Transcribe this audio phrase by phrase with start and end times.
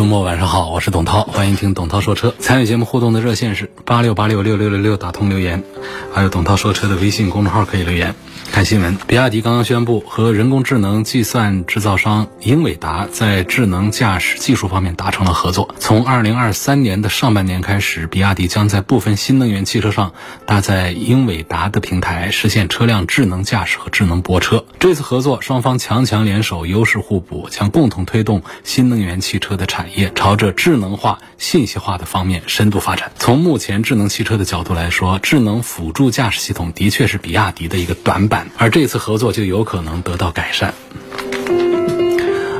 [0.00, 2.34] 周末晚上好，我是董涛，欢迎听董涛说车。
[2.38, 5.62] 参与节目互动的热线是八六八六六六六六，打通留言，
[6.10, 8.14] 还有董涛说车的微信公众号可以留言。
[8.60, 15.74] 看新闻，比亚迪刚刚宣布和人工智能计算制造商英伟达在智能驾驶技术方面达成了合作。
[15.78, 20.12] 从二零二三年的上半年开始，比亚迪将在部分新能源汽车上
[20.44, 24.62] 搭载英伟达的平台，实现车辆智能驾驶和智能泊车。
[24.78, 33.10] 这次合作，双方强强联手，优势互补，将共同推动新能源汽车的产业朝着智能化、信息化的方面深度发展。
[33.16, 38.49] 从目前智能汽车的角度来说，智能辅助驾驶系统的确是比亚迪的一个短板。
[38.56, 40.74] 而这次合作就有可能得到改善。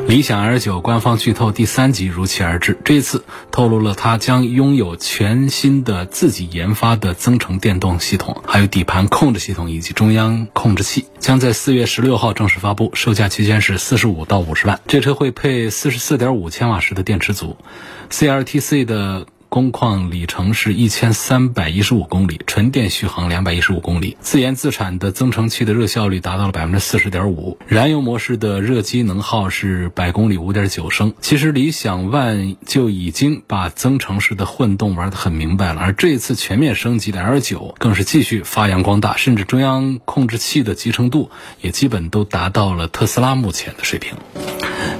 [0.08, 14.80] 理想 L9 官方剧透第三集如期而至，这次透露了它将拥有全新的自己研发的增程电动系统，还有底盘控制系统以及中央控制器，将在四月十六号正式发布，售价区间是四十五到五十万。
[14.88, 17.56] 这车会配四十四点五千瓦时的电池组
[18.10, 19.26] ，CLTC 的。
[19.50, 31.14] 工况里程是一千三百一十五公里，纯电续航两百一十五公里，自研自产的增程器的热效率达到了百分之四十点五，燃油模式的热机能耗是百公里五点九升。
[31.20, 41.28] 其实理想 ONE 就已经把增程式的混动玩得很明白了，而这一次全面升级的 L 九更是继续发扬光大，甚至中央控制器的集成度
[41.60, 44.14] 也基本都达到了特斯拉目前的水平。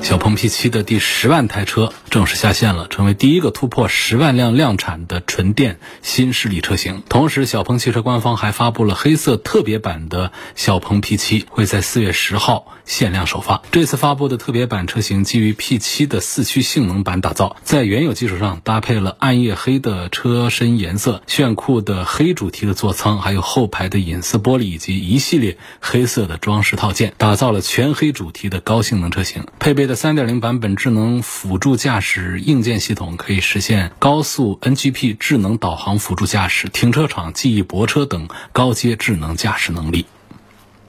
[0.03, 7.03] 小鹏 P7 的第十万台车正式下线了，成为第一个突破十万辆量产的纯电新势力车型。
[7.09, 13.63] 同时，小鹏汽车官方还发布了黑色特别版的小鹏 P7，会在四月十号限量首发。
[13.71, 29.47] 这次发布的特别版车型基于 P7 的四驱性能版打造，在原有基础上搭配了暗夜黑的车身颜色、炫酷的黑主题的座舱，还有后排的隐私玻璃以及一系列黑色的装饰套件，打造了全黑主题的高性能车型。
[29.59, 40.07] 配配备的3.0版本智能辅助驾驶硬件系统，可以实现高速 NGP 智能导航辅助驾驶、停车场记忆泊车等高阶智能驾驶能力。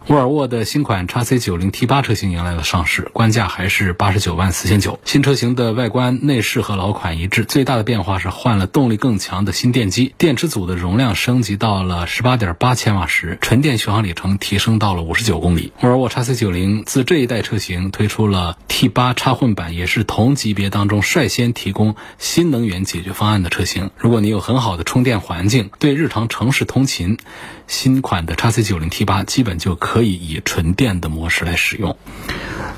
[0.08, 5.00] 沃尔沃的新款 x C 九零 T 八车型迎来了上市，官价还是八十九万四千九。
[5.06, 15.72] 新车型的外观内饰和老款一致，最大的变化是换了动力更强的新电机，电池组的容量升级到了十八点八千瓦时，纯电续航里程提升到了五十九公里。
[15.82, 23.92] 沃尔沃 x C 九零自这一代车型推出了 T 八插混版，也是同级别当中率先提供新能源解决方案的车型。
[23.98, 27.18] 如果你有很好的充电环境，对日常城市通勤，
[27.68, 31.98] 新款的 x C 九零 T 八基本就可可以以纯电的模式来使用。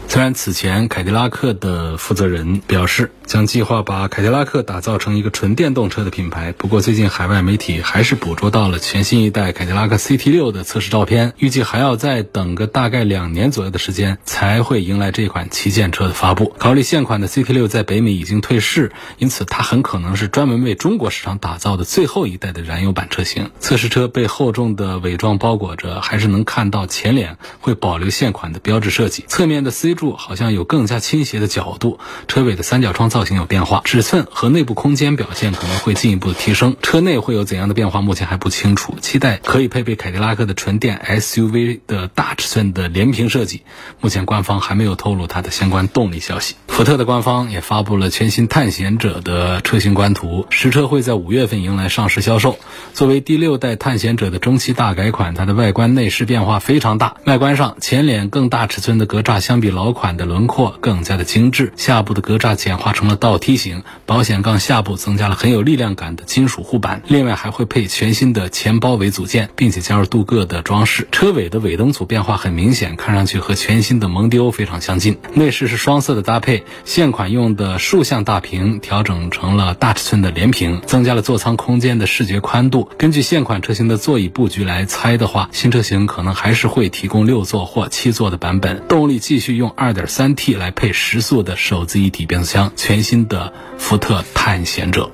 [0.07, 16.53] 虽然此前凯迪拉克的负责人表示将计划把凯迪拉克打造成一个纯电动车的品牌，不过最近海外媒体还是捕捉到了全新一代凯迪拉克 CT 六的测试照片，预计还要再等个大概两年左右的时间才会迎来这款旗舰车的发布。
[16.57, 23.51] 考虑现款的 CT 六在北美已经退市，因此它很可能是专门为中国市场打造的最后一代的燃油版车型。
[23.59, 31.99] 测试车被厚重的伪装包裹着，还是能看到前前脸会保留现款的标志设计，侧面的 C 柱好像有更加倾斜的角度，
[32.29, 36.77] 车尾的三角窗造型有变化，尺寸和内部空间表现可能会进一步的提升。
[36.81, 38.95] 车内会有怎样的变化，目前还不清楚。
[39.01, 43.63] 期待可以配备凯迪拉克的纯电 SUV 的大尺寸的连屏设计，
[43.99, 46.55] 目前官方还没有透露它的相关动力消息。
[46.69, 52.57] 福特的官方也发布了全新探险者的车型官图，实车会在五月份迎来上市销售。
[52.93, 57.15] 作为第六代探险者的中期大改款，它的外观内饰变化非常大。
[57.25, 67.01] 外观上，前脸更大尺寸的格栅相比老款的轮廓更加的精致，下部的格栅简化成了倒梯形，保险杠下部增加了很有力量感的金属护板。
[67.07, 71.07] 另外还会配全新的前包围组件，并且加入镀铬的装饰。
[71.11, 75.17] 车尾的尾灯组变化很明显，看上去和全新的蒙迪欧非常相近。
[75.33, 82.89] 内饰是双色的搭配，现款用的竖向大屏调整成了大尺寸的连屏，增加了座舱空间的视觉宽度。
[82.97, 88.83] 根据现款车型的座椅布局来猜的话，新车型可能还是会提供六座或七座的版本。
[88.87, 95.11] 动力继续用二点三 T 来配十速的手自一体变速箱，全新的福特探险者。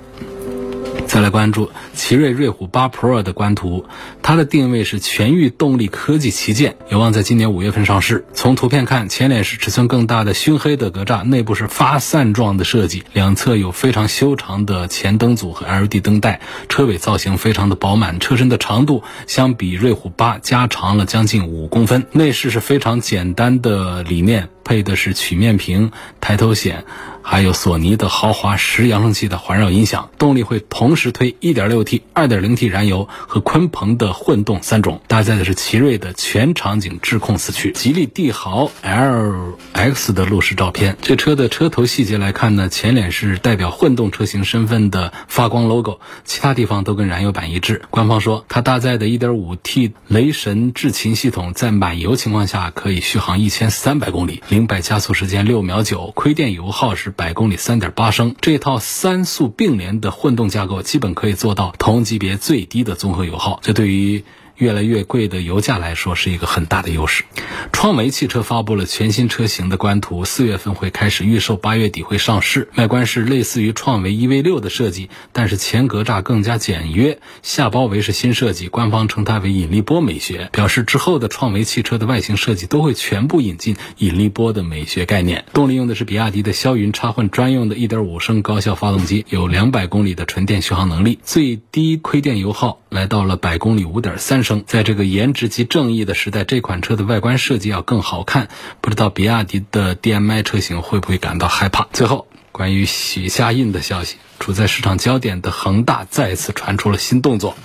[1.10, 3.88] 再来关注奇瑞瑞虎8 Pro 的官图，
[4.22, 8.26] 它的定位是全域动力科技旗舰，有望在今年五月份上市。
[8.36, 22.06] 从图片看，前脸是尺寸更大的熏黑的格栅，内部是发散状的设计，两侧有非常修长的前灯组和 LED 灯带，车尾造型非常的饱满，车身的长度相比瑞虎8加长了将近五公分。
[22.12, 24.50] 内饰是非常简单的理念。
[24.70, 26.86] 配的是曲面屏、抬头显，
[27.24, 30.12] 还有索尼的豪华十扬声器的环绕音响。
[30.20, 35.02] 动力会同时推 1.6T、2.0T 燃油和鲲鹏的混动三种。
[35.08, 37.72] 搭载的是奇瑞的全场景智控四驱。
[37.72, 47.82] 吉利帝豪 LX 的路试照片，这车的车头细节来看呢，前脸是代表混动车型身份的发光 logo，其他地方都跟燃油版一致。
[47.90, 54.44] 官方说，它搭载的 1.5T 雷神智擎系统，在满油情况下可以续航1300公里。
[54.68, 58.36] 百加速时间六秒九，亏电油耗是百公里三点八升。
[58.42, 63.60] 这套三速并联的混动架构，基本可以做到同级别最低的综合油耗。
[63.62, 64.24] 这对于
[64.60, 67.24] 越来越贵的油价来说是一个很大的优势。
[67.72, 72.68] 创维汽车发布了全新车型的官图，四月份会开始预售，八月底会上市。
[72.76, 78.68] 外观是类似于创维 EV6 的设计，但是前格栅更加简约，下包围是新设计。
[78.68, 85.46] 官方称它为引力波美学，表示之后的创维汽车的外形设计都会全部引进引力波的美学概念。
[85.54, 94.49] 动力用的是比亚迪的霄云插混专用的1.5升高效发动机，有200公里的纯电续航能力，最低亏电油耗来到了百公里5.3升。
[94.58, 98.50] 在这个颜值及正义的时代，这款车的外观设计要更好看，
[98.82, 101.88] 不知道比亚迪的 DM-i 车型会不会感到害怕？
[101.94, 107.56] 最后，关于许家印的消息，处在市场焦点的恒大再次传出了新动作。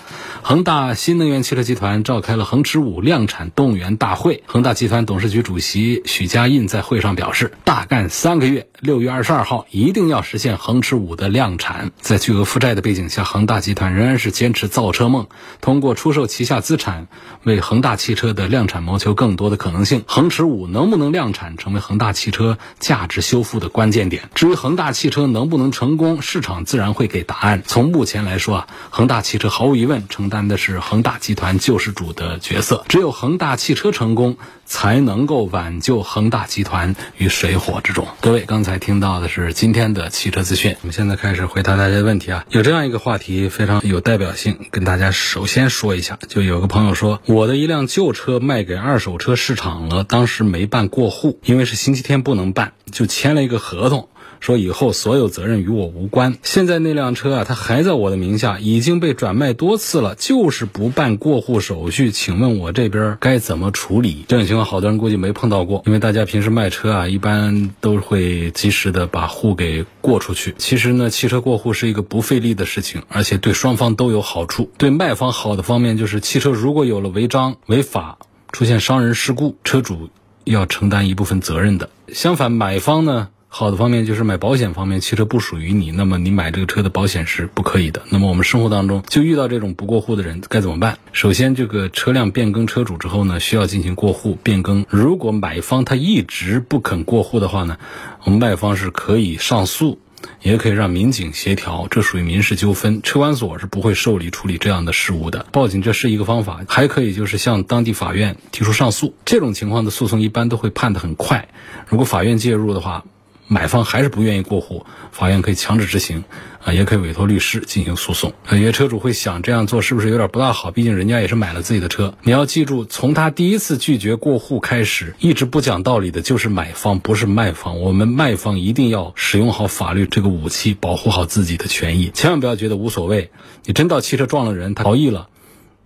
[0.42, 4.42] 恒大新能源汽车集团召开了恒驰五量产动员大会。
[4.44, 11.92] 恒大集团董事局主席许家印在会上表示，大干三个月，六月二十二号一定要实现恒驰五的量产。
[11.98, 15.28] 在巨额负债的背景下，恒大集团仍然是坚持造车梦，
[15.62, 17.06] 通过出售旗下资产，
[17.44, 20.04] 为恒大汽车的量产谋求更多的可能性。
[20.06, 24.28] 恒驰五能不能量产，成为恒大汽车价值修复的关键点。
[24.34, 27.62] 至于恒大汽车能不能成功，市场自然会给答案。
[27.66, 32.84] 从目前来说啊，恒大汽车毫无疑问承担的是恒大集团救世主的角色。
[32.88, 38.08] 只有恒大汽车成功，才能够挽救恒大集团于水火之中。
[38.20, 42.44] 各位刚才听到的是今天的汽车资讯，我们现在开始回答大家的问题啊。
[42.48, 46.18] 有这样一个话题非常有代表性，跟大家首先说一下。
[46.28, 54.08] 就有个朋友说，我的一辆旧车卖给二手车市场了，当时没办过户，因为是星期天不能办，就签了一个合同。
[54.44, 56.36] 说以后所有责任与我无关。
[56.42, 62.10] 现在那辆车啊，它还在我的名下，已经被转卖多次了，就是不办过户手续。
[62.10, 64.26] 请问我这边该怎么处理？
[64.28, 70.54] 这种情况，好多人估计没碰到过，因为大家平时卖车啊，一般都会及时的把户给过出去。
[70.58, 74.70] 其实呢，汽车过户是一个不费力的事情，而且对双方都有好处。
[74.76, 78.18] 对卖方好的方面就是，汽车如果有了违章、违法，
[78.52, 80.10] 出现伤人事故，车主
[80.44, 81.88] 要承担一部分责任的。
[82.12, 83.28] 相反，买方呢？
[83.56, 88.02] 好的方面就是买保险方面，汽车不属于你，那么你买这个车的保险是不可以的。
[88.10, 90.98] 那么我们生活当中就遇到这种不过户的人，该怎么办？
[91.12, 94.84] 首先，这个车辆变更车主之后呢，需要进行过户变更。
[94.88, 97.78] 如果买方他一直不肯过户的话呢，
[98.24, 100.00] 我们卖方是可以上诉，
[100.42, 105.46] 也可以让民警协调，这属于民事纠纷，车管所是不会受理处理这样的事务的。
[105.52, 109.14] 报警这是一个方法，还可以就是向当地法院提出上诉。
[109.24, 111.46] 这种情况的诉讼一般都会判得很快。
[111.86, 113.04] 如果法院介入的话，
[113.46, 116.24] 买方还是不愿意过户，法院可以强制执行，
[116.64, 118.32] 啊，也可以委托律师进行诉讼。
[118.50, 120.70] 有些车主会想这样做是不是有点不大好？
[120.70, 122.14] 毕竟人家也是买了自己的车。
[122.22, 127.80] 你要记住，从他第一次拒绝过户开始，一直不讲道理的就是买方，不是卖方。
[127.80, 132.10] 我们卖方一定要使用好法律这个武器，保护好自己的权益。
[132.14, 133.30] 千万不要觉得无所谓。
[133.64, 135.28] 你真到汽车撞了人，他逃逸了，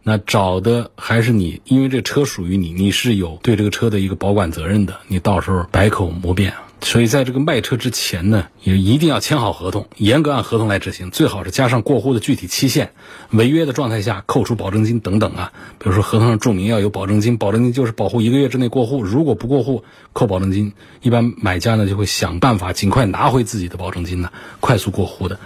[0.04, 5.00] 那找的还是你，因为这车属于你，你是有对这个车的一个保管责任的。
[5.08, 6.54] 你到时候百口莫辩。
[6.80, 11.10] 所以，在这个卖车之前呢，也一定要签好合同，严格按合同来执行。
[11.10, 12.92] 最好是加上过户的具体期限，
[13.30, 15.52] 违约的状态下扣除保证金等等啊。
[15.78, 20.72] 比如说，合同上注明要有保证金，保证金就是保护一个月之内过户，如果不过户扣保证金。
[21.02, 24.30] 一般买家呢就会想办法尽快拿回自己的保证金呢，
[24.60, 25.38] 快速过户的。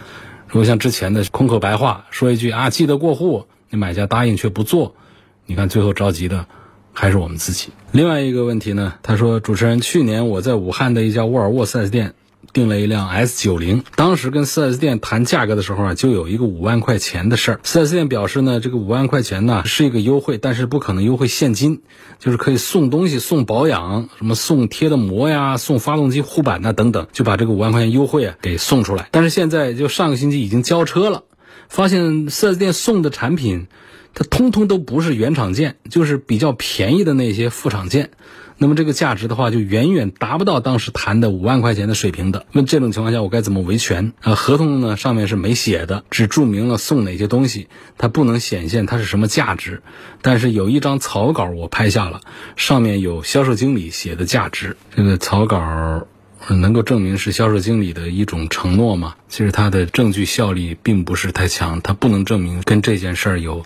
[0.49, 4.95] 如果像之前的空口白话说一句啊记得过户，那买家答应却不做，
[5.47, 6.47] 你看最后着急的。
[6.92, 7.70] 还是我们自己。
[7.90, 12.14] 另外一个问题呢，他说：“主持人，去年我在武汉的一家沃尔沃 4S 店
[12.52, 17.61] 订了一辆 S90，当时跟 4S 店谈价格的时候啊，就有一个五万块钱的事儿。
[17.64, 21.80] 4S 店表示呢，这个五万块钱呢是一个优惠，但是不可能优惠现金，
[22.18, 29.08] 就是可以送东西、送保养，什么送贴的膜呀、送发动机护板呐等等，就把这个五万块钱优惠啊给送出来。
[29.11, 31.25] 但是现在就上个星期已经交车了。”
[31.68, 33.66] 发现四 S 店送的产品，
[34.14, 38.11] 它通通都不是原厂件，就是比较便宜的那些副厂件。
[38.59, 42.47] 那么这个价值的话，就远远达不到当时谈的五万块钱的水平的。
[42.52, 44.37] 那这种情况下，我该怎么维权啊？
[44.37, 47.66] 合同呢上面是没写的，只注明了送哪些东西，
[47.99, 49.83] 它不能显现它是什么价值。
[50.21, 52.21] 但是有一张草稿我拍下了，
[52.54, 54.76] 上面有销售经理写的价值。
[54.95, 56.07] 这个草稿
[56.49, 59.14] 能够证明是销售经理的一种承诺吗？
[59.28, 63.64] 其实它的证据效力并不是太强，它不能证明跟这件事儿有。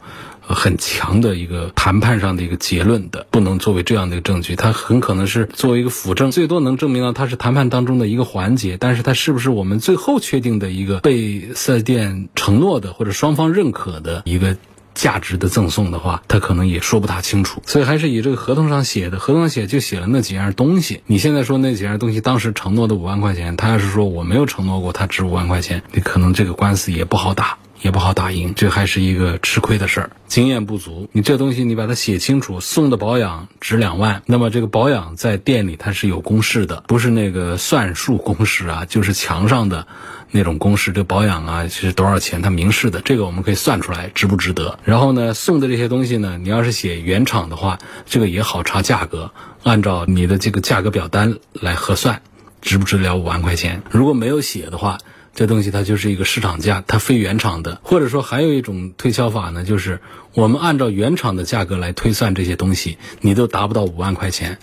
[0.54, 14.56] 很强的一个谈判上的一个结论的，不能作为这样的一个证据，它很可能是作为一个辅证，最多能证明到它是谈判当中的一个环节，但是它是不是我们最后确定的一个被四 S 店承诺的或者双方认可的一个
[14.94, 21.02] 价值的赠送的话，它可能也说不大清楚，所以还是以这个合同上写的，合同上写就写了那几样东西。
[21.06, 27.58] 你现在说那几样东西当时承诺的五万块钱，他要是说我没有承诺过它值五万块钱，你可能这个官司也不好打。
[27.82, 30.10] 也不好打赢，这还是一个吃亏的事儿。
[30.26, 39.86] 经验不足，你这东西你把它写清楚，送的保养值两万，那么这个保养在店里它是有公式的，不是那个算术公式啊，就是墙上的
[40.30, 40.92] 那种公式。
[40.92, 44.78] 这保养啊是多少钱，它明示的，这个我们可以算出来值不值得。
[44.84, 52.22] 然后呢，送的这些东西呢，你要是写原厂的话，这个也好查价格，按照你的这个价格表单来核算，
[52.60, 53.82] 值不值了五万块钱。
[53.90, 54.98] 如果没有写的话。
[55.36, 60.00] 这东西它就是一个市场价，它非原厂的，或者说还有一种推销法呢，就是
[60.32, 64.58] 我们按照原厂的价格来推算这些东西，你都达不到五万块钱，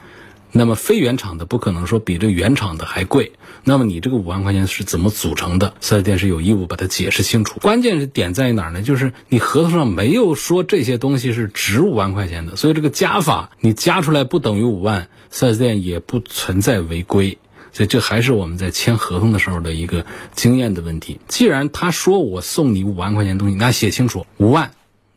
[0.52, 5.76] 那么非原厂的不可能说比这原厂的还贵，那么你这个五万块钱是怎么组成的？
[5.80, 7.60] 四 S 店是有义务把它解释清楚。
[7.60, 8.82] 关键是点在于哪儿呢？
[8.82, 17.38] 就是你合同上没有说这些东西是值五万块钱的，所以这个加法你加出来不等于五万，四 S 店也不存在违规。
[17.74, 21.20] 所以这还是我们在签合同的时候的一个经验的问题。
[21.28, 24.72] 既然他说我送你五万块钱东西，那写清楚五万，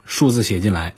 [0.04, 0.94] 数字写进来，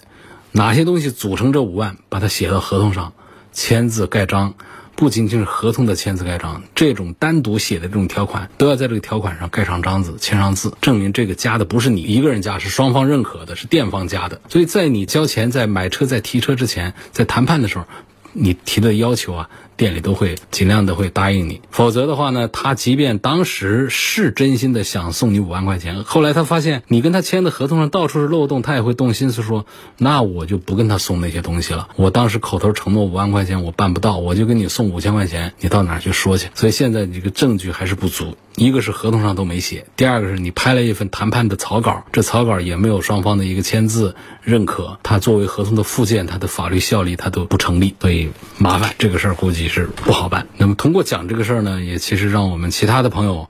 [0.53, 3.13] 哪些东西组成这五万，把它写到合同上，
[3.53, 4.55] 签字盖章。
[4.95, 14.41] 不仅仅是合同的签字盖章，这种单独写的这种条款，都要在这个条款上盖上章子，签上字，证明这个加的不是你一个人加，是双方认可的，是店方加的。
[14.49, 17.85] 所以在你交钱、在买车、在提车之前，在谈判的时候，
[18.33, 19.51] 你提的要求啊。
[19.79, 29.67] 店里都会尽量的会答应你，否则的话呢，他即便当时是真心的想送你五万块钱，后来他发现你跟他签的合同上到处是漏洞，他也会动心思说，
[29.97, 31.89] 那我就不跟他送那些东西了。
[31.95, 36.49] 我当时口头承诺五万块钱，我办不到，我就跟你送五千块钱，你到哪去说去？
[36.55, 49.68] 所以现在你这个证据还是不足，一个是合同上都没写，第二个是你拍了一份谈判的草稿，这草稿也没有双方的一个签字认可，它作为合同的附件，它的法律效力它都不成立，所以麻烦这个事儿估计。
[49.69, 50.49] 是不好办。
[50.57, 53.49] 那么通过讲这个事儿呢，也其实让我们其他的朋友，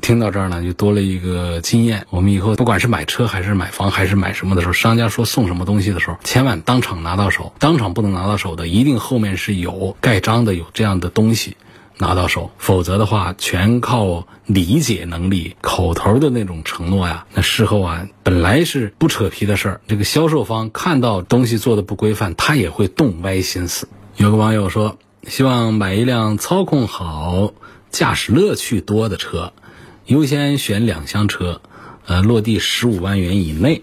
[0.00, 2.06] 听到这儿呢，就多了一个经验。
[2.10, 7.52] 我们以后不管是买车还是买房还是买什么的时候，商家说送什么东西的时候，千万当场拿到手。
[7.58, 11.56] 当场不能拿到手的，一定后面是有盖章的，有这样的东西
[11.98, 12.50] 拿到手。
[12.58, 23.88] 否则的话，全靠理解能力、口头的那种承诺呀，那事后啊，本来是不扯皮的事儿，这个销售方看到东西做的不规范，他也会动歪心思。
[24.16, 24.98] 有个网友说。
[25.26, 27.52] 希望买一辆操控好、
[27.90, 29.52] 驾驶乐趣多的车，
[30.06, 31.60] 优先选两厢车，
[32.06, 33.82] 呃，落地十五万元以内。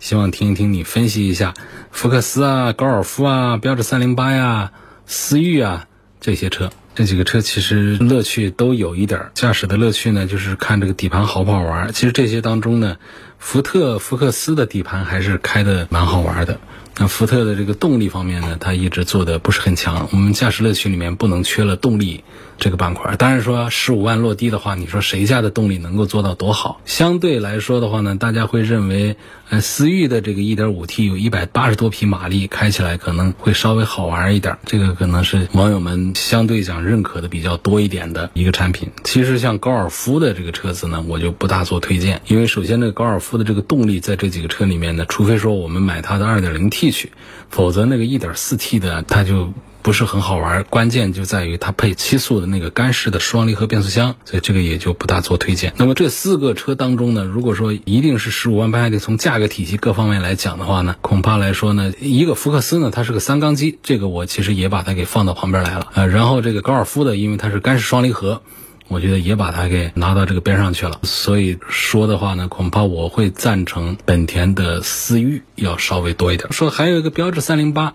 [0.00, 1.54] 希望听一听你分析一下
[1.90, 4.72] 福克斯啊、高尔夫啊、标致三零八呀、
[5.06, 5.86] 思域啊
[6.20, 6.70] 这些车。
[6.94, 11.90] 这几个车其实乐趣都有一点，驾驶的乐趣呢，就是看这个底盘好不好玩。
[11.94, 12.98] 其实这些当中呢，
[13.38, 16.60] 福特福克斯的底盘还是开的蛮好玩的。
[16.98, 20.08] 那福特的这个动力方面呢，它一直做的不是很强。
[20.12, 22.22] 我们驾驶乐趣里面不能缺了动力
[22.62, 23.16] 这个板块。
[23.16, 26.80] 当然说十五万落地的话，你说谁家的动力能够做到多好？
[26.86, 29.16] 相对来说的话呢，大家会认为，
[29.50, 34.56] 呃，思域的这个 1.5T 有一百八十多匹马力，开起来可能会稍微好玩一点。
[34.64, 38.90] 这个可能是网友们相对讲认可的比较多一点的一个产品。
[39.04, 46.72] 其实像高尔夫的这个车子呢，我就不大做推荐，因为首先这个高尔夫的这个动力在这几个车里面呢，除非说我们买它的 2.0T。
[46.72, 47.12] T 去，
[47.50, 49.52] 否则那个一点四 T 的它就
[49.82, 50.64] 不是很好玩。
[50.64, 55.72] 关键就在于它配七速的那个干式的双离合变速箱，所以这个也就不大做推荐。
[55.76, 65.88] 那么这四个车当中呢，如果说一定是十五万八，得从价格体系各方面来讲的话呢，恐怕来说呢，一个福克斯呢，它是个三缸机，这个我其实也把它给放到旁边来了。
[65.94, 68.40] 呃，然后这个高尔夫的，因为它是干式双离合。
[68.88, 76.52] 我觉得也把它给拿到这个边上去了，所以说的话呢，恐怕我会赞成本田的思域要稍微多一点。
[76.52, 77.94] 说还有一个标致三零八，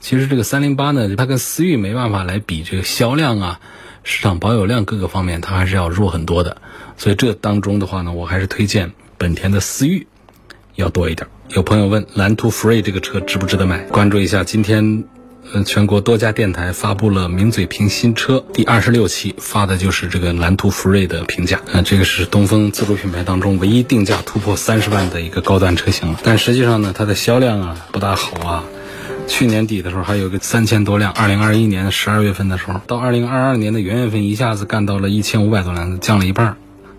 [0.00, 3.60] 其实这个三零八呢，它跟思域没办法来比，这个销量啊、
[4.04, 6.58] 市场保有量各个方面，它还是要弱很多的。
[6.96, 10.06] 所以这当中的话呢，我还是推荐本田的思域
[10.74, 11.28] 要多一点。
[11.48, 13.78] 有朋友问蓝图 Free 这个车值不值得买？
[13.84, 15.04] 关注一下今天。
[15.50, 21.58] 呃，全国多家电台发布了名嘴评新车第二十六期，发的就是这个蓝图福瑞的评价。
[21.72, 26.20] 嗯，这个是东风自主品牌当中唯一定价突破三十万的一个高端车型了。
[26.22, 28.64] 但实际上呢，它的销量啊不大好啊。
[29.28, 36.56] 去年底的时候还有个三千多辆，二零二一年十二月份的时候，到二零二二年的元月份一下子干到了一千五百多辆，降了一半，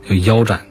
[0.07, 0.62] 就腰斩。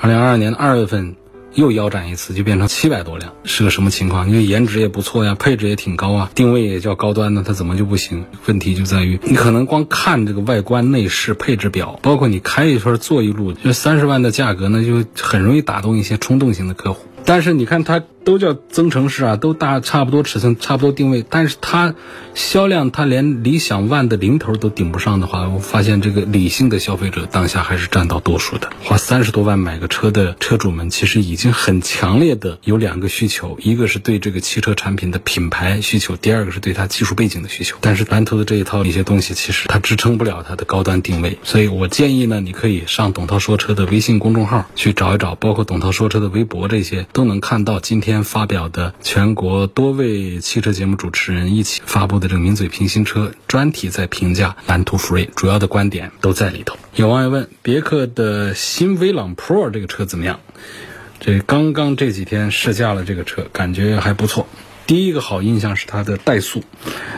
[0.00, 1.16] 二零二二年的二月份。
[1.54, 4.28] 又腰斩一次，就变成七百多辆，是个什么情况？
[4.28, 8.24] 因为颜值也不错呀，配置也挺高啊，定位也叫高端的，它怎么就不行？
[8.46, 17.08] 问题就在于你可能光看这个外观内饰配置表，包括你开一圈坐一路，就三十万的价格呢，就很容易打动一些冲动型的客户。
[17.24, 18.04] 但是你看它。
[18.28, 21.94] 都叫增程式啊，都大差不多尺寸，差不多定位，但是它
[22.34, 28.68] 销量它连理想 ONE 的零头都顶不上的话，我发现这个理性的消费者当下还是占到多数的。
[28.84, 37.78] 花三十多万买个车的车主们，其实已经很强烈的有两个需求，一个是对这个汽车产品的品牌需求，第二个是对它技术背景的需求。
[37.80, 48.17] 但是蓝图的这一套一些东西，其实它支撑不了它的高端定位，所以我建议呢，你可以上董涛说车的微信公众号去找一找，包括董涛说车的微博这些，都能看到今天。
[48.24, 56.76] 发表的全国多位汽车节目主持人一起发布的这个名嘴评新车专题，在评价蓝图 Free，主要的观点都在里头。
[56.94, 60.40] 有网友问，别克的新威朗 Pro 这个车怎么样？
[61.20, 64.46] 这刚刚这几天试驾了这个车，感觉还不错。
[64.88, 66.64] 第一个好印象是它的怠速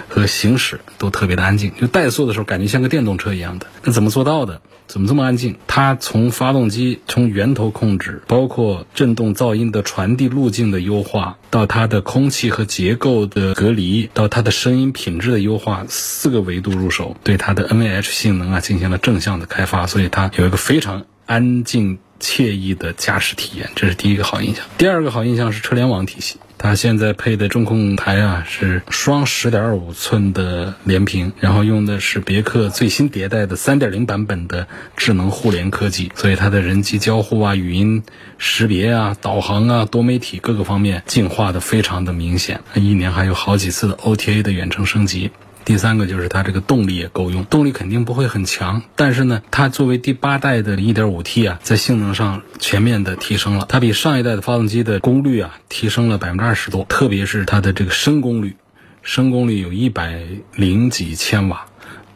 [0.08, 3.68] 和行驶都特别的安静，就怠速的时候感觉像个电动车一样的。
[3.84, 4.60] 那怎么做到的？
[4.88, 5.54] 怎么这么安静？
[5.68, 24.64] 它从发动机从源头控制，包括振动噪音的传递路径的优化，到它的空气和结构的隔离，到它的声音品质的优化，四个维度入手，对它的 NVH 性能啊进行了正向的开发，所以它有一个非常安静惬意的驾驶体验，这是第一个好印象。
[24.76, 26.38] 第二个好印象是车联网体系。
[26.62, 38.02] 它现在配的中控台啊是双十点五寸的连屏，然后用的是别克最新迭代的三点零版本的智能互联科技，所以它的人机交互啊、语音
[38.36, 42.60] 识别啊、导航啊、多媒体各个方面进化的非常的明显。
[42.74, 45.30] 一年还有好几次的 OTA 的远程升级。
[45.70, 58.56] 第三个就是它这个动力也够用，动力肯定不会很强，但是呢，它作为第八代的 1.5T 啊，在性能上全面的提升了，它比上一代的发动机的功率啊提升了百分之二十多，特别是它的这个升功率，
[59.04, 60.20] 升功率有一百
[60.56, 61.66] 零几千瓦，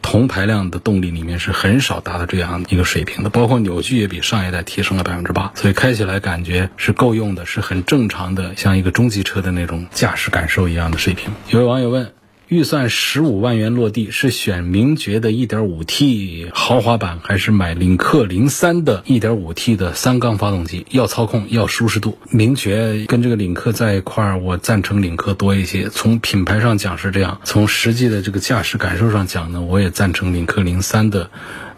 [0.01, 11.31] 同排量的动力里面是很少达到这样一个水平的，包括扭矩也比上一代提升了百分之八，所以开起来感觉是够用的，是很正常的，像一个中级车的那种驾驶感受一样的水平。
[11.47, 12.11] 有位网友问。
[12.47, 20.85] 预算十五万元落地，是选名爵的 1.5T 豪华版，还是买领克零三的 1.5T 的三缸发动机？
[20.91, 22.19] 要操控，要舒适度。
[22.29, 25.89] 名爵跟这个领克在一块儿，我赞成领克多一些。
[25.89, 31.31] 从品牌上讲是这样，从实际的这个驾驶感受上讲呢，我也赞成领克零三的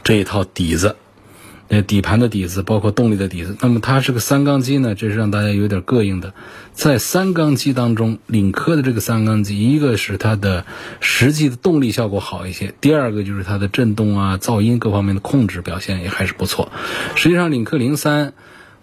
[0.04, 0.98] 这一套底子。
[1.70, 6.34] 呃，底盘的底子，包括动力的底子，那么它是个三缸机呢，这是让大家有点膈应的。
[6.74, 10.66] 在三缸机当中，领克的这个三缸机，一个是它的
[11.00, 16.72] 实际的动力效果好一些，第二个就是它的震动啊、噪音各方面的控制表现也还是不错。
[17.16, 18.34] 实际上，领克零三。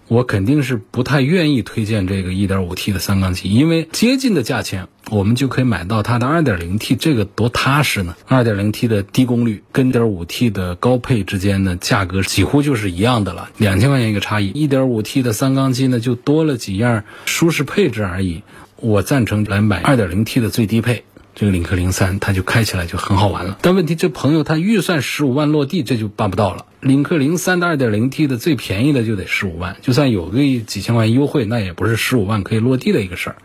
[0.09, 14.53] 我肯定是不太愿意推荐这个 1.5T 的三缸机，因为接近的价钱，我们就可以买到它的 2.0T，这个多踏实呢！2.0T 的低功率跟 1.5T 的高配之间呢，价格几乎就是一样的了，两千块钱一个差异。
[14.53, 18.43] 1.5T 的三缸机呢，就多了几样舒适配置而已。
[18.77, 21.05] 我赞成来买 2.0T 的最低配。
[21.35, 23.59] 这个领克零三，它就开起来就很好玩了。
[23.61, 26.67] 但问题，这朋友他预算十五万落地，这就办不到了。
[26.81, 33.37] 领克零三的二点零 T 的最便宜的就得十五万，就算有个几千块钱优惠，那也不是十五万可以落地的一个事儿。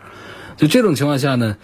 [0.56, 1.56] 就这种情况下呢，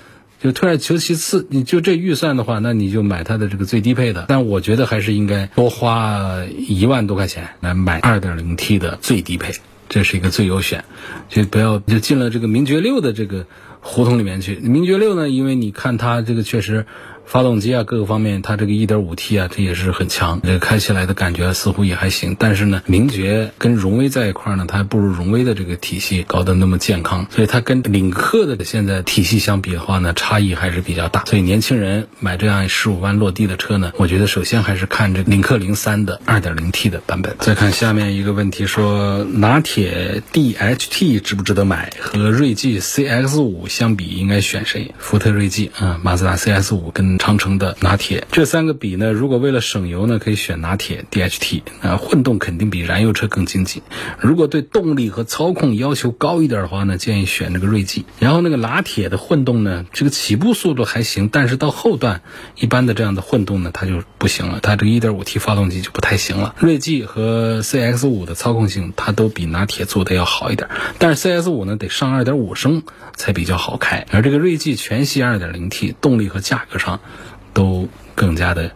[0.42, 4.24] 就退而求其次，你就这预算的话，那你就买它的这个最低配的。
[4.26, 9.52] 但我觉得还是应该多花一万多块钱来买二点零 T 的最低配，
[9.88, 10.84] 这是一个最优选。
[11.28, 13.46] 就不要就进了这个名爵六的这个。
[13.88, 15.28] 胡同里面去，名爵六呢？
[15.28, 16.86] 因为你看它这个确实。
[17.26, 22.36] 发动机啊，各个方面，它这个 1.5T 啊，它也是很强，这个开起来的感觉似乎也还行。
[22.38, 31.24] 但是呢，名爵跟荣威在一块呢，它还不如荣威的这个体系搞得那么健康，所以它跟领克的现在体系相比的话呢，差异还是比较大。
[31.26, 37.34] 所以年轻人买这样十五万落地的车呢，我觉得首先还是看这领克零三的 2.0T 的版本。
[37.40, 41.92] 再看下面一个问题，说拿铁 DHT 值不值得买？
[42.00, 44.94] 和锐际 CX 五相比，应该选谁？
[44.98, 48.26] 福特锐际啊，马自达 CX 五跟长城的拿铁。
[48.32, 51.62] 这三个比呢，如果为了省油呢，可以选拿铁 DHT。
[51.80, 53.82] 啊，混动肯定比燃油车更经济。
[54.18, 58.04] 如果对动力和操控要求高一点的话呢，建议选这个锐际。
[58.18, 62.22] 然后那个拿铁的混动呢，这个起步速度还行，但是到后段
[62.56, 66.54] 一般的这样的混动呢，它就不行了，它这个 1.5T 发动机就不太行了。
[66.58, 72.82] 锐际和 CX5 的操控性，它都比拿铁做的要好一点，但是 CX5 呢得上2.5升
[73.14, 77.00] 才比较好开，而这个锐际全系 2.0T，动力和价格上
[77.52, 78.70] 都更加的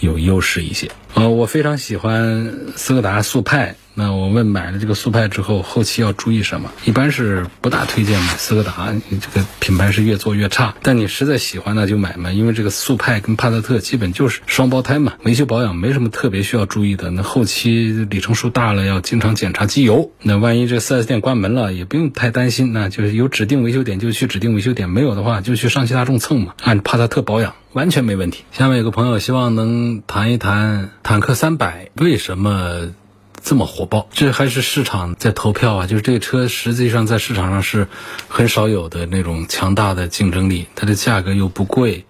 [0.00, 0.90] 有优势一些。
[1.14, 3.74] 呃，我非常喜欢斯柯达速派。
[4.00, 6.72] 那我问买了这个速派之后，后期要注意什么？
[6.86, 10.74] 一般是不大推荐买斯柯达，这个品牌是越做越差。
[10.80, 17.10] 但你实在喜欢那就买嘛，因为这个速派跟帕萨特基本就是双胞胎嘛，维修保养没什么特别需要注意的。
[17.10, 20.10] 那后期里程数大了，要经常检查机油。
[20.22, 28.44] 那万一这 4S 店关门了，也不用太担心，那就是有指定维修点就去指定维修点，没有的话就去上汽大众蹭嘛，按帕萨特保养完全没问题。
[28.50, 32.94] 下面有个朋友希望能谈一谈坦克三百为什么？
[33.42, 35.86] 这么火爆，这还是市场在投票啊！
[35.86, 37.88] 就是这个车实际上在市场上是
[38.28, 42.04] 很少有的那种强大的竞争力，它的价格又不贵，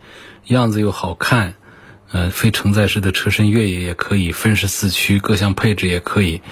[0.46, 1.54] 样子又好看，
[2.10, 6.42] 呃，非承载式的车身越野也可以，分时四驱，各项配置也可以，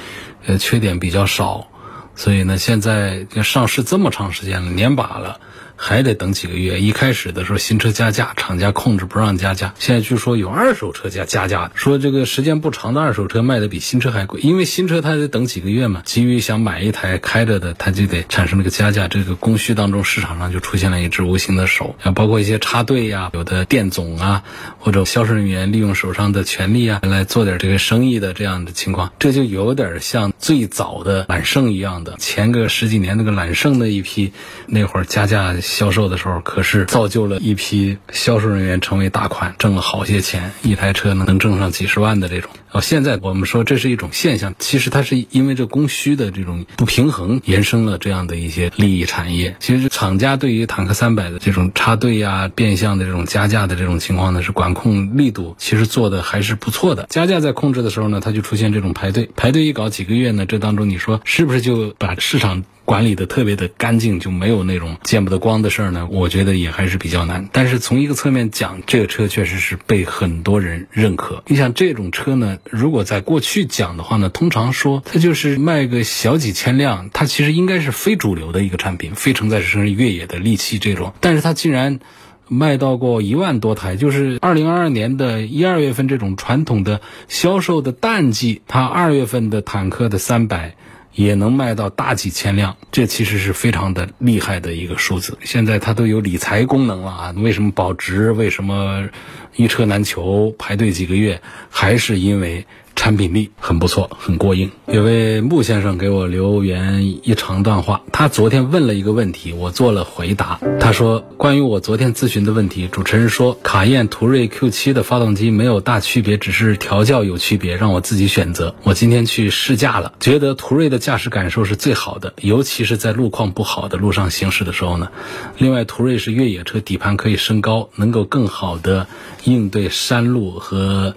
[0.46, 1.68] 呃，缺点比较少，
[2.14, 5.40] 所以呢，现在上市这么长时间了，年把了。
[5.78, 6.80] 还得等几个月。
[6.80, 9.72] 一开始的时候，新车加价，厂家控制不让加价。
[9.78, 16.02] 现在据说有二手车加加价，说这个时间不长的二手车卖的比新车还贵，因为新车它得等几个月嘛。
[16.04, 19.06] 急于想买一台开着的，它就得产生这个加价。
[19.06, 24.42] 这个供需当中，市场上就出现了一只无形的手，啊，包括一些插队呀，有的店总啊，
[24.80, 32.16] 或者销售人员利用手上的权利啊，来做点这个生意的这样的情况，这就有点像最早的揽胜一样的。
[32.18, 34.32] 前个十几年那个揽胜那一批，
[34.66, 35.54] 那会儿加价。
[35.68, 42.50] 销售的时候，可是造就了一批销售人员成为大款，挣了好些钱，一台车呢能挣上几十万的这种。
[42.70, 49.56] 哦，现在我们说这是一种现象，其实它是因为这供需的这种不平衡，延伸了这样的一些利益产业。
[49.60, 57.06] 其实厂家对于坦克三百的这种插队呀、变相的这种加价的这种情况呢，是管控力度其实做的还是不错的。
[57.08, 62.64] 加价在控制的时候呢，它就出现这种排队，排队一搞几个月呢，这当中你说是不是就把市场？
[62.88, 66.08] 管理的特别的干净，就没有那种见不得光的事儿呢。
[66.10, 67.46] 我觉得也还是比较难。
[67.52, 71.42] 但是从一个侧面讲，这个车确实是被很多人认可。
[71.48, 81.12] 你想这种车呢，如果在过去讲的话呢，通常说它就是卖个小几千辆，它其实应该是非主流的一个产品，非承载式越野的利器这种。
[81.20, 82.00] 但是它竟然
[82.48, 90.74] 卖到过一万多台，就是二零二二年的一二月份这种传统的销售的淡季，它二月份的坦克的三百。
[91.14, 95.36] 也能卖到大几千辆，这其实是非常的厉害的一个数字。
[95.42, 97.34] 现在它都有理财功能了啊！
[97.36, 98.32] 为什么保值？
[98.32, 99.08] 为什么
[99.56, 100.54] 一车难求？
[100.58, 101.40] 排队几个月，
[101.70, 102.66] 还是因为。
[102.98, 104.72] 产品力很不错，很过硬。
[104.88, 110.58] 有位穆先生给我留言一长段话，他昨天问了一个问题，我做了回答。
[110.80, 118.74] 他说：“关于我昨天咨询的问题，主持人说卡宴途锐 Q7 的发动机没有大区别，只是调教有区别，让我自己选择。
[118.82, 125.08] 我今天去试驾了，觉得途锐的驾驶感受是最好的，尤其是在路况不好的路上行驶的时候呢。
[125.56, 129.06] 另外，途锐是越野车，底盘可以升高，能够更好的
[129.44, 131.14] 应对山路和。”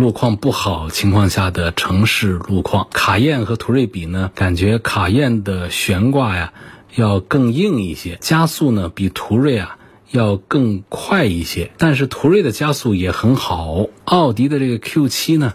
[0.00, 4.30] 路况不好情况下的城市路况，卡宴和途锐比呢？
[4.34, 6.54] 感觉卡宴的悬挂呀
[6.94, 9.76] 要更硬一些，加速呢比途锐啊
[10.10, 11.70] 要更快一些。
[11.76, 13.88] 但是途锐的加速也很好。
[14.06, 15.52] 奥迪的这个 Q7 呢，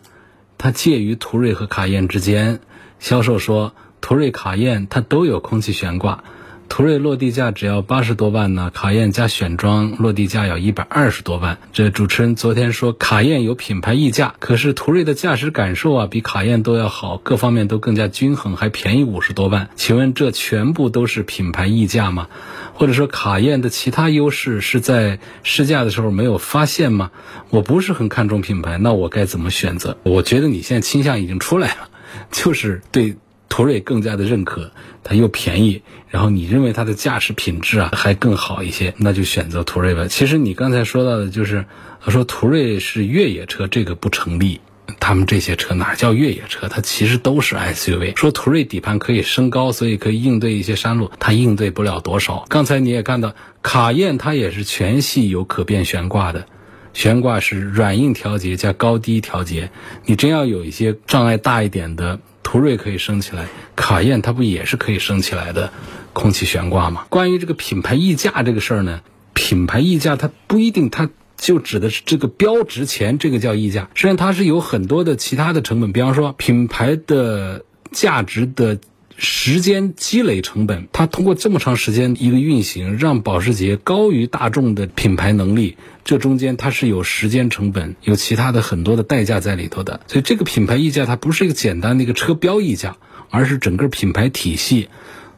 [0.60, 2.60] 它介于途锐和卡宴之间。
[2.99, 6.23] 销售说，途锐、卡宴它都有空气悬挂。
[6.67, 11.58] 途锐落地价只要八十多万呢，卡宴加选装落地价要一百二十多万。
[11.71, 19.69] 这主持人昨天说卡宴有品牌溢价，可是途锐的驾驶感受啊比卡宴都要好，各方面都更加均衡，还便宜五十多万。
[19.75, 22.28] 请问这全部都是品牌溢价吗？
[22.73, 27.12] 或者说卡宴的其他优势是在试驾的时候没有发现吗？
[27.49, 29.97] 我不是很看重品牌，那我该怎么选择？
[30.04, 31.89] 我觉得你现在倾向已经出来了，
[32.32, 33.15] 就是对。
[33.49, 34.71] 途锐更加的认可，
[35.03, 40.08] 它又便宜，然后你认为它的驾驶品质啊还更好一些，那就选择途锐吧。
[40.08, 41.65] 其实你刚才说到的就是，
[42.08, 44.60] 说途锐是越野车，这个不成立。
[44.99, 46.67] 他们这些车哪叫越野车？
[46.67, 48.15] 它其实都是 SUV。
[48.15, 52.45] 说途锐底盘可以升高，所以可以应对一些山路，它应对不了多少。
[52.49, 56.45] 刚才你也看到，卡宴它也是全系有可变悬挂的，
[56.93, 59.71] 悬挂是软硬调节加高低调节。
[60.05, 62.19] 你真要有一些障碍大一点的。
[62.55, 65.73] 途锐可以升起来，卡宴它不也是可以升起来的
[66.13, 67.05] 空气悬挂吗？
[67.09, 69.01] 关于这个品牌溢价这个事儿呢，
[69.33, 73.89] 品牌溢价它不一定它就指的是这个标值钱，这个叫溢价。
[73.93, 78.79] 实际上它是有很多的其他的成本，比方说品牌的价值的。
[79.17, 90.01] 时间积累成本，它通过这么长时间一个运行，让保时捷高于大众的品牌能力，这中间它是有时间成本，有其他的很多的代价在里头的。
[90.08, 92.97] 所以这个品牌溢价它不是一个简单的一个车标溢价，
[93.30, 94.89] 而是整个品牌体系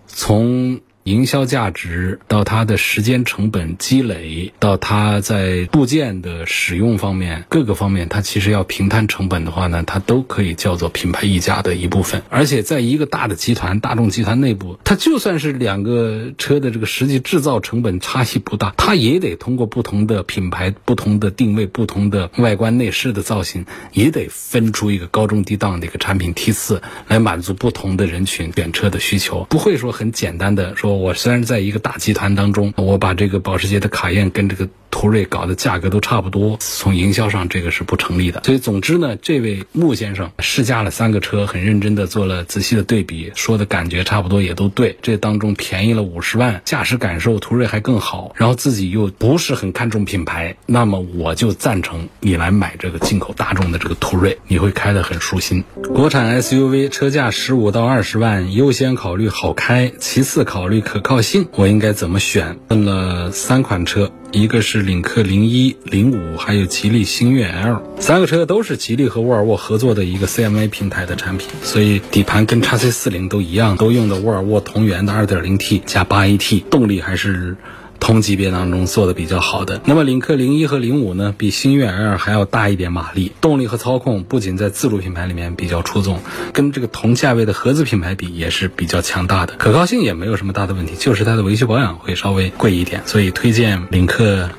[0.07, 0.81] 从。
[1.07, 12.23] 营销价值到它的时间成本积累，到它在部件的使用方面各个方面，它其实要平摊成本的话呢，它都可以叫做品牌溢价的一部分。
[12.29, 29.45] 而且在一个大的集团，大众集团内部，它就算是两个车的这个实际制造成本差异不大，它也得通过不同的品牌、不同的定位、不同的外观内饰的造型，也得分出一个高中低档的一个产品梯次，来满足不同的人群选车的需求。
[29.49, 30.96] 不会说很简单的说。
[30.97, 34.67] 我虽然在一个大集团当中，我把这个保时捷的卡宴跟这个。
[34.89, 38.41] 途锐搞的价格都差不多，从营销上这个是不成立的。
[38.43, 44.97] 所以总之呢，这位穆先生试驾了三个车，很认真的做了仔细的对比，说的感觉差不多也都对。
[45.01, 55.63] 这当中便宜了五十万，驾驶感受途锐还更好，然后自己又不是很看重品牌，那么我就赞成你来买这个进口大众的这个途锐，你会开得很舒心。
[55.93, 62.57] 国产 SUV 车价十五到二十万，优先考虑好开，其次考虑可靠性，我应该怎么选？
[62.69, 64.11] 问了三款车。
[64.31, 77.55] 一个是领克零一、零五，还有吉利星越 L，三个车都是吉利和沃尔沃合作的一个 CMA 平台的产品，所以底盘跟叉 C 四零都一样，都用的沃尔沃同源的二点零 T 加八 AT，动力还是。
[77.99, 86.19] 同级别当中做的比较好的，那么领克零一和零五呢，比星越 L 还要大一点马力，动力和操控不仅在自主品牌里面比较出众，
[86.53, 94.49] 跟这个同价位的合资品牌比也是比较强大的，可靠性也没有什么大的问题，就是它的维修保养会稍微贵一点，所以推荐领克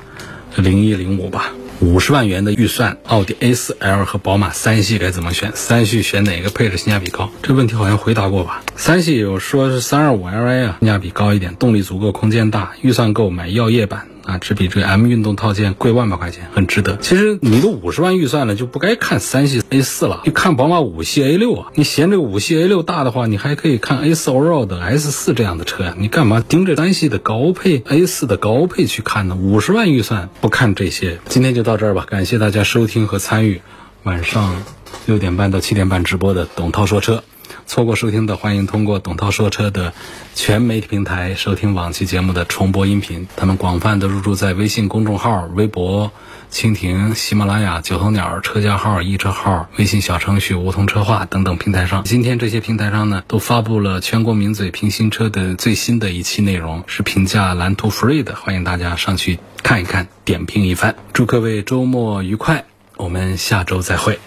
[0.55, 1.51] 零一零五吧。
[1.81, 5.53] 五十万元的预算，奥迪 A4L 和宝马三系该怎么选？
[5.55, 7.29] 三系选哪个配置性价比高？
[7.41, 8.61] 这问题好像回答过吧？
[8.75, 14.07] 三系有说是三二五 Li 啊，性价比高一点，动力足够，空间大，预算够买耀夜版。
[14.29, 16.97] 啊，只比这个 M 运动套件贵万把块钱，很值得。
[16.97, 21.71] 其实你都五十万预算了，就不该看三系 A 四了，你看宝马五系 A 六啊。
[21.73, 25.95] 你嫌这个五系 A 六大的话，你还可以看 A 四 Allroad S 四这样的车呀。
[25.97, 29.35] 你干嘛盯着三系的高配 A 四的高配去看呢？
[29.35, 31.19] 五十万预算不看这些。
[31.27, 33.61] 今天就到这儿吧，感谢大家收听和参与
[34.03, 34.63] 晚上
[35.07, 37.23] 六点半到七点半直播的董涛说车。
[37.69, 39.93] 错过收听的，欢迎通过董涛说车的
[40.33, 43.27] 全媒体平台收听往期节目的重播音频。
[43.35, 46.11] 他们广泛的入驻在微信公众号、微博、
[46.51, 52.03] 蜻蜓、喜马拉雅、九头鸟车家号、易车号、微信小程序梧桐车话等等平台上。
[52.05, 60.95] 今天这些平台上呢，都发布了全国名嘴评新车的最新的一期内容，是评价蓝图 Free 的，欢迎大家上去看一看，点评一番。
[61.13, 62.65] 祝各位周末愉快，
[62.97, 64.19] 我们下周再会。